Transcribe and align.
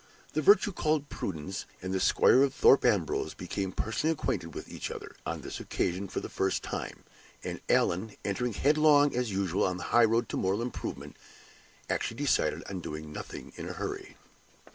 The 0.33 0.41
virtue 0.41 0.71
called 0.71 1.09
Prudence 1.09 1.65
and 1.79 1.93
the 1.93 1.99
Squire 1.99 2.41
of 2.41 2.55
Thorpe 2.55 2.85
Ambrose 2.85 3.35
became 3.35 3.71
personally 3.71 4.13
acquainted 4.13 4.55
with 4.55 4.67
each 4.67 4.89
other, 4.89 5.15
on 5.27 5.41
this 5.41 5.59
occasion, 5.59 6.07
for 6.07 6.19
the 6.21 6.27
first 6.27 6.63
time; 6.63 7.03
and 7.43 7.61
Allan, 7.69 8.15
entering 8.25 8.53
headlong 8.53 9.15
as 9.15 9.31
usual 9.31 9.63
on 9.63 9.77
the 9.77 9.83
high 9.93 10.05
road 10.05 10.27
to 10.29 10.37
moral 10.37 10.63
improvement, 10.63 11.17
actually 11.87 12.17
decided 12.17 12.63
on 12.67 12.79
doing 12.79 13.13
nothing 13.13 13.53
in 13.57 13.69
a 13.69 13.73
hurry! 13.73 14.15